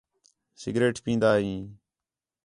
سگریٹ 0.61 0.95
پین٘دا 1.03 1.31
ھیں 1.43 1.59